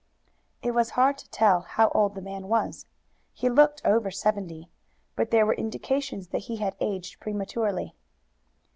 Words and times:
It 0.63 0.71
was 0.71 0.89
hard 0.97 1.19
to 1.19 1.29
tell 1.29 1.61
how 1.61 1.89
old 1.89 2.15
the 2.15 2.23
man 2.23 2.47
was. 2.47 2.87
He 3.35 3.51
looked 3.51 3.83
over 3.85 4.09
seventy, 4.09 4.67
but 5.15 5.29
there 5.29 5.45
were 5.45 5.53
indications 5.53 6.29
that 6.29 6.45
he 6.49 6.55
had 6.55 6.75
aged 6.79 7.19
prematurely. 7.19 7.93